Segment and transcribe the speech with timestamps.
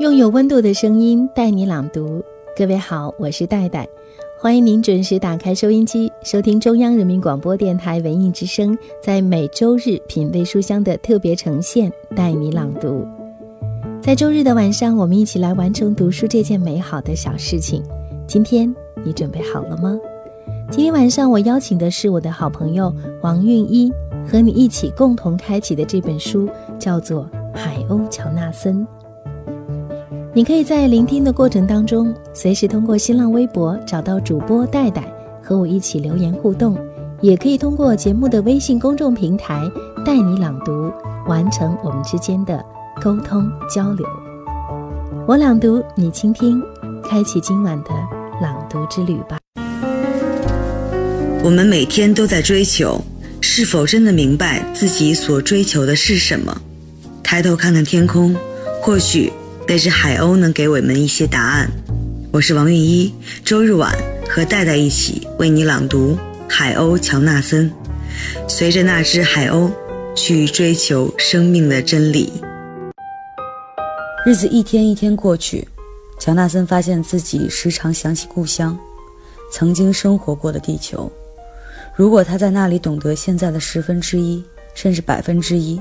[0.00, 2.20] 用有温度的声音带你朗读。
[2.56, 3.88] 各位好，我是戴戴，
[4.36, 13.06] 欢迎您准时打开收音机，收听中央人民广播电台文艺之声，在每周日品味书香的特别呈现，带你朗读。
[14.02, 17.80] 在周日的晚上，我们一起来完成读书这件美好的小事情。
[18.26, 18.74] 今天
[19.04, 19.96] 你准备好了吗？
[20.72, 22.92] 今天晚上我邀请的是我的好朋友
[23.22, 23.92] 王韵一，
[24.26, 26.48] 和你一起共同开启的这本书
[26.80, 28.84] 叫做《海鸥乔纳森》。
[30.36, 35.04] 你可以在聆听的过程当中，随时通过新浪微博找到主播戴戴，
[35.40, 36.74] 和我一起留言互动；
[37.20, 39.62] 也可以通过节目的微信公众平台
[40.04, 40.90] 带你朗读，
[41.28, 42.60] 完成我们之间的
[43.00, 44.04] 沟通交流。
[45.24, 46.60] 我朗读，你倾听，
[47.08, 47.90] 开启今晚的
[48.42, 49.38] 朗读之旅吧。
[51.44, 53.00] 我们每天都在追求，
[53.40, 56.60] 是否真的明白自己所追求的是什么？
[57.22, 58.34] 抬头看看天空，
[58.82, 59.32] 或许。
[59.66, 61.70] 那只海鸥能给我们一些答案。
[62.30, 63.96] 我是王韵一，周日晚
[64.28, 66.12] 和戴戴一起为你朗读
[66.46, 67.70] 《海鸥乔纳森》，
[68.46, 69.70] 随着那只海鸥
[70.14, 72.30] 去追求生命的真理。
[74.26, 75.66] 日子一天一天过去，
[76.20, 78.78] 乔纳森发现自己时常想起故乡，
[79.50, 81.10] 曾经生活过的地球。
[81.96, 85.80] 如果他在那里懂得现在的十分之一，甚至百分之一，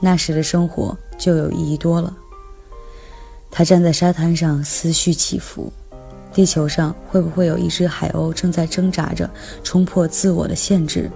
[0.00, 2.12] 那时的生活就有意义多了。
[3.58, 5.72] 他站在沙滩上，思绪起伏。
[6.32, 9.28] 地球上会不会有一只海鸥正在挣扎着
[9.64, 11.10] 冲破自我的限制，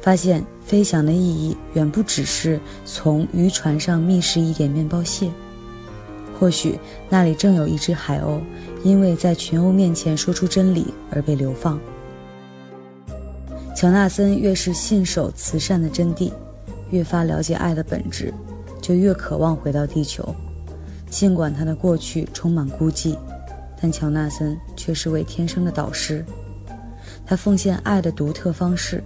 [0.00, 5.30] 发现飞翔的意义远不只是从渔船上觅食一点面包屑？
[6.40, 6.76] 或许
[7.08, 8.40] 那里正有一只海鸥，
[8.82, 11.78] 因为在群鸥面前说出真理而被流放。
[13.76, 16.32] 乔纳森越是信守慈善的真谛，
[16.90, 18.34] 越发了解爱的本质，
[18.80, 20.34] 就越渴望回到地球。
[21.14, 23.16] 尽管他的过去充满孤寂，
[23.80, 26.24] 但乔纳森却是位天生的导师。
[27.24, 29.00] 他奉献爱的独特方式，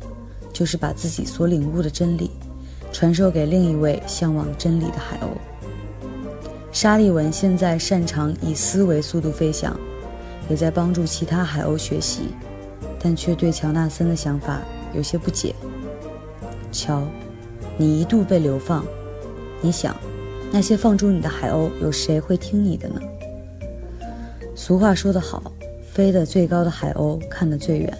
[0.50, 2.30] 就是把自己所领悟的真理
[2.91, 5.28] 传授给另一位向往真理的海鸥。
[6.72, 9.78] 沙利文现在擅长以思维速度飞翔，
[10.48, 12.30] 也在帮助其他海鸥学习，
[12.98, 14.62] 但却对乔纳森的想法
[14.94, 15.54] 有些不解。
[16.72, 17.02] 乔，
[17.76, 18.82] 你一度被流放，
[19.60, 19.94] 你想？
[20.50, 23.00] 那些放逐你的海鸥，有谁会听你的呢？
[24.54, 25.53] 俗话说得好，
[25.92, 27.98] 飞得最高的海鸥看得最远。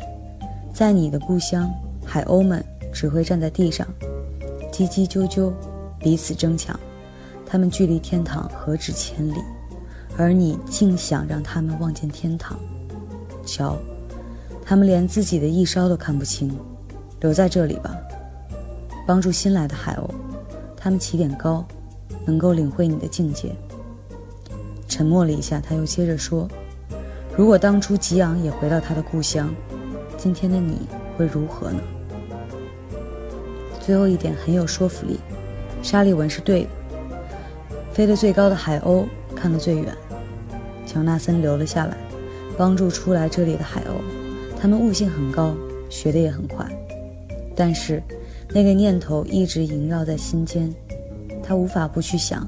[0.73, 1.71] 在你的故乡，
[2.05, 3.87] 海鸥们只会站在地上，
[4.73, 5.53] 叽叽啾啾，
[6.01, 6.79] 彼此争抢。
[7.47, 9.37] 他们距离天堂何止千里，
[10.17, 12.59] 而你竟想让他们望见天堂？
[13.45, 13.77] 瞧，
[14.65, 16.59] 他们连自己的一梢都看不清。
[17.21, 17.97] 留在这里吧，
[19.07, 20.09] 帮助新来的海鸥。
[20.77, 21.65] 他们起点高。
[22.29, 23.57] 能够领会你的境界。
[24.87, 26.47] 沉默了一下，他又接着说
[27.35, 29.55] ：“如果当初吉昂也回到他的故乡，
[30.19, 30.83] 今天的你
[31.17, 31.81] 会如何呢？”
[33.81, 35.19] 最后一点很有说服力，
[35.83, 36.69] 沙利文是对的。
[37.95, 39.97] 飞得最高的海鸥看得最远。
[40.87, 41.97] 乔纳森留了下来，
[42.59, 43.95] 帮助出来这里的海鸥。
[44.61, 45.55] 他们悟性很高，
[45.89, 46.67] 学得也很快，
[47.57, 48.03] 但是
[48.51, 50.75] 那个念头一直萦绕在心间。
[51.49, 52.47] 他无法不去想，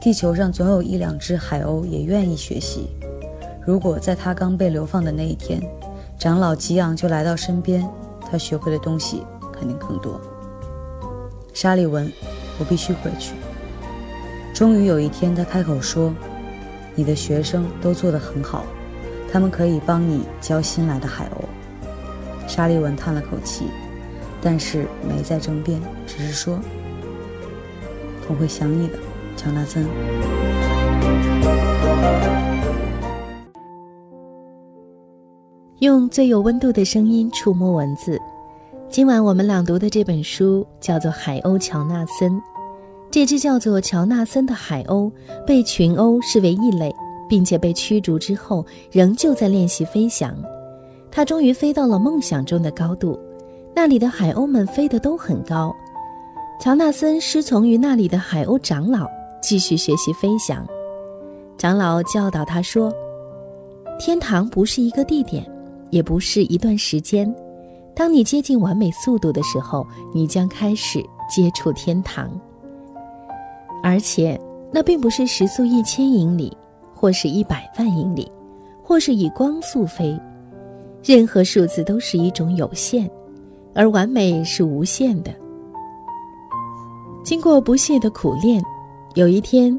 [0.00, 2.88] 地球上总有一两只海鸥也愿意学习。
[3.66, 5.60] 如果在他刚被流放的那一天，
[6.18, 7.86] 长老吉昂就来到身边，
[8.30, 10.18] 他学会的东西肯定更多。
[11.52, 12.10] 沙利文，
[12.58, 13.34] 我必须回去。
[14.54, 16.10] 终于有一天，他开口说
[16.96, 18.64] ：“你的学生都做得很好，
[19.30, 21.44] 他们可以帮你教新来的海鸥。”
[22.48, 23.66] 沙利文叹了口气，
[24.40, 26.58] 但是没再争辩，只是说。
[28.28, 28.94] 我会想你的，
[29.36, 29.84] 乔纳森。
[35.80, 38.18] 用最有温度的声音触摸文字。
[38.88, 42.32] 今晚我们朗读的这本书叫做《海鸥乔纳森》。
[43.10, 45.10] 这只叫做乔纳森的海鸥
[45.46, 46.94] 被群鸥视为异类，
[47.28, 50.36] 并且被驱逐之后，仍旧在练习飞翔。
[51.10, 53.18] 它终于飞到了梦想中的高度，
[53.74, 55.74] 那里的海鸥们飞得都很高。
[56.60, 59.10] 乔纳森师从于那里的海鸥长老，
[59.40, 60.62] 继续学习飞翔。
[61.56, 62.92] 长老教导他说
[63.98, 65.42] ：“天堂不是一个地点，
[65.88, 67.34] 也不是一段时间。
[67.94, 72.30] 当你接近完美速度的时候，你将开始接触天堂。
[73.82, 74.38] 而且，
[74.70, 76.54] 那并不是时速一千英里，
[76.94, 78.30] 或是一百万英里，
[78.82, 80.14] 或是以光速飞。
[81.02, 83.10] 任何数字都是一种有限，
[83.74, 85.32] 而完美是无限的。”
[87.30, 88.60] 经过不懈的苦练，
[89.14, 89.78] 有一天，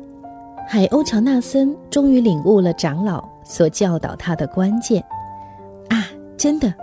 [0.70, 5.04] 海鸥乔纳森终于领悟了长老所教导他的关键
[5.90, 6.08] 啊！
[6.38, 6.74] 真的，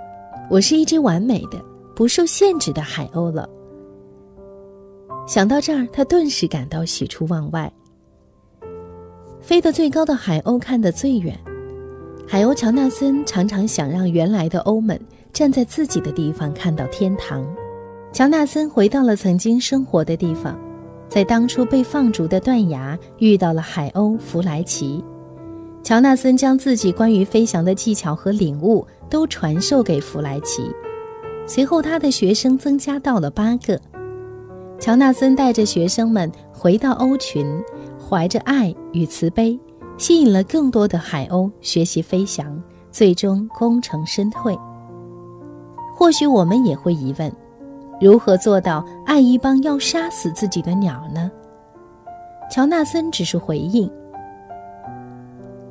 [0.50, 1.58] 我是一只完美的、
[1.96, 3.48] 不受限制的海鸥了。
[5.26, 7.72] 想到这儿，他顿时感到喜出望外。
[9.40, 11.34] 飞得最高的海鸥看得最远，
[12.28, 15.00] 海鸥乔纳森常常想让原来的鸥们
[15.32, 17.42] 站在自己的地方看到天堂。
[18.12, 20.58] 乔纳森回到了曾经生活的地方。
[21.08, 25.02] 在当初被放逐的断崖遇到了海鸥弗莱奇，
[25.82, 30.70] 乔纳森将自己关于飞翔的技巧和领悟都传授给弗莱奇。
[31.46, 33.80] 随后，他的学生增加到了八个。
[34.78, 37.46] 乔纳森带着学生们回到鸥群，
[37.98, 39.58] 怀着爱与慈悲，
[39.96, 42.62] 吸引了更多的海鸥学习飞翔，
[42.92, 44.54] 最终功成身退。
[45.96, 47.32] 或许我们也会疑问。
[48.00, 51.30] 如何做到爱一帮要杀死自己的鸟呢？
[52.50, 53.90] 乔纳森只是回应：“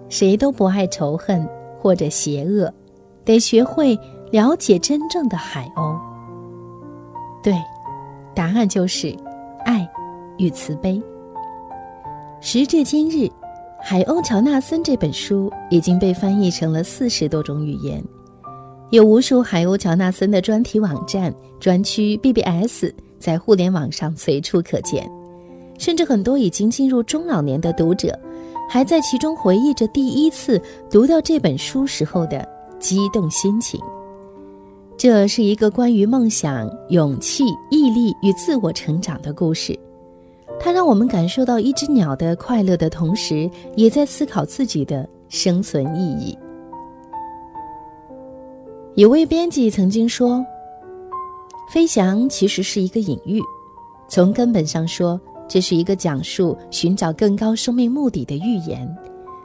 [0.09, 1.47] 谁都不爱仇恨
[1.79, 2.71] 或者邪恶，
[3.23, 3.97] 得学会
[4.31, 5.97] 了解真正的海鸥。”
[7.41, 7.53] 对，
[8.35, 9.15] 答案就是
[9.65, 9.89] 爱
[10.37, 11.01] 与慈悲。
[12.41, 13.23] 时至今日，
[13.81, 18.03] 《海鸥乔纳森》这本书已经被翻译成了四十多种语言。
[18.89, 22.89] 有无数海鸥乔纳森的专题网站、专区 BBS
[23.19, 25.09] 在互联网上随处可见，
[25.77, 28.17] 甚至很多已经进入中老年的读者，
[28.69, 32.47] 还在其中回忆着第一次读到这本书时候的
[32.79, 33.77] 激动心情。
[34.97, 39.77] 这是一个关于梦想、勇气、毅力与自我成长的故事，
[40.61, 46.37] 它让我们感受到一只鸟的快乐的同时，也在思考自己的生存意义。
[48.97, 50.43] 有位编辑曾经说
[51.69, 53.39] ：“飞翔其实是一个隐喻，
[54.07, 58.91] 从根本上说，这是一个讲述寻找更高生命目的的寓言。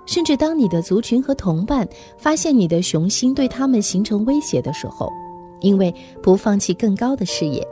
[0.06, 5.12] 甚至当你的族群和同伴发现你的雄心对他们形成威胁的时候，
[5.60, 7.62] 因为不放弃更高的事业，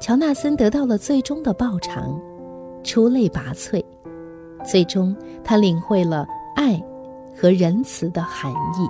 [0.00, 2.18] 乔纳森得到了最终的报偿，
[2.82, 3.84] 出类拔萃。
[4.64, 6.82] 最终，他领会了爱
[7.38, 8.88] 和仁慈的含义。”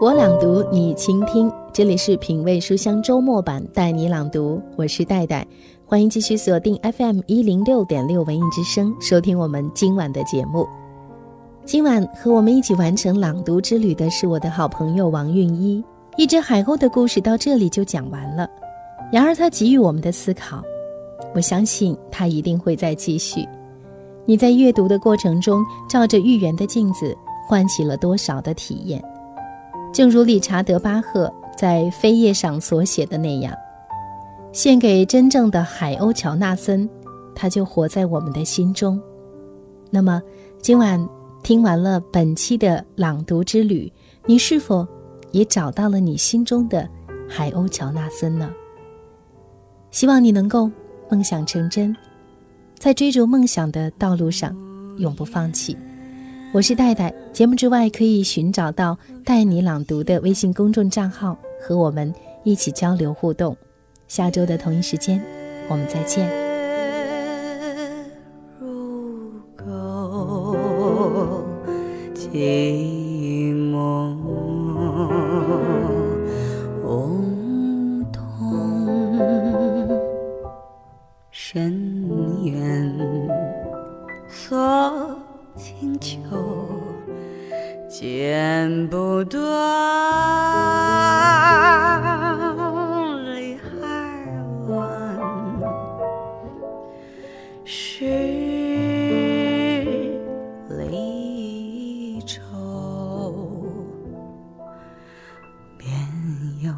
[0.00, 1.50] 我朗读，你倾听。
[1.72, 4.60] 这里是品味书香周末版，带你朗读。
[4.74, 5.46] 我是戴戴，
[5.86, 10.68] 欢迎继续锁定 FM 一零六点六文艺之声，收听我们今晚的节目。
[11.64, 15.82] 今晚和我们一起完成朗读之旅的是我的好朋友王韵一。
[16.16, 18.50] 一只海鸥的故事到这里就讲完了，
[19.12, 20.60] 然而它给予我们的思考，
[21.36, 23.46] 我相信它一定会再继续。
[24.24, 27.16] 你在阅读的过程中，照着寓言的镜子，
[27.48, 29.00] 唤起了多少的体验？
[29.94, 33.54] 正如理查德·巴赫在《扉页》上所写的那样，
[34.52, 36.88] 献给真正的海鸥乔纳森，
[37.32, 39.00] 他就活在我们的心中。
[39.90, 40.20] 那么，
[40.60, 41.08] 今晚
[41.44, 43.90] 听完了本期的朗读之旅，
[44.26, 44.84] 你是否
[45.30, 46.88] 也找到了你心中的
[47.28, 48.50] 海鸥乔纳森呢？
[49.92, 50.68] 希望你能够
[51.08, 51.96] 梦想成真，
[52.76, 54.56] 在追逐梦想的道路上
[54.98, 55.78] 永不放弃。
[56.54, 58.96] 我是戴戴，节目之外可以寻找到
[59.26, 62.14] “带你朗读”的微信公众账号，和我们
[62.44, 63.56] 一起交流互动。
[64.06, 65.20] 下周的同一时间，
[65.68, 66.30] 我们再见。
[87.88, 89.40] 剪不断
[93.24, 93.62] 泪还
[94.66, 94.82] 乱，
[97.64, 98.04] 是
[100.70, 102.42] 离愁，
[105.78, 105.88] 便
[106.62, 106.72] 有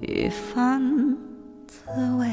[0.00, 0.82] 一番
[1.68, 1.78] 滋
[2.18, 2.26] 味。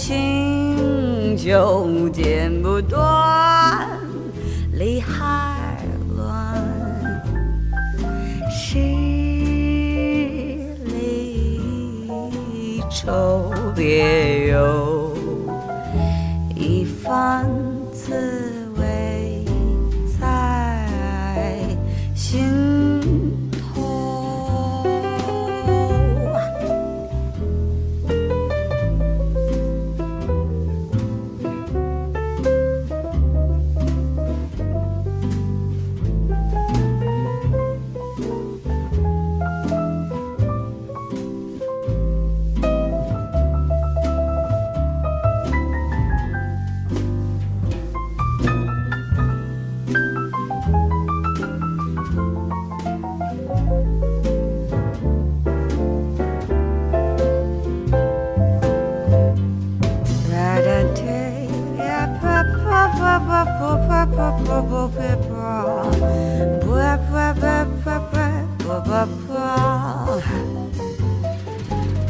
[0.00, 3.49] 情就剪不断。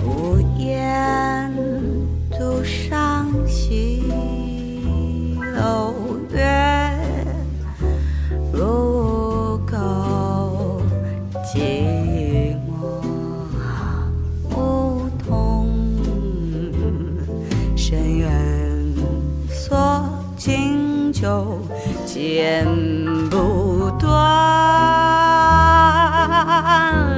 [0.03, 1.51] 不言
[2.31, 4.03] 独上西
[5.55, 5.95] 楼
[6.31, 6.45] 月，
[8.53, 10.83] 如狗
[11.45, 12.69] 寂寞
[14.51, 15.69] 梧桐，
[17.77, 18.31] 深渊
[19.49, 21.59] 锁经久
[22.13, 22.67] 剪
[23.31, 24.11] 不断，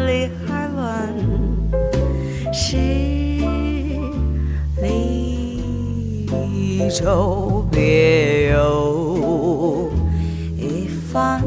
[0.06, 1.08] 理还乱。
[2.52, 2.76] 是
[4.82, 5.60] 离
[6.90, 9.90] 愁别有
[10.58, 11.42] 一番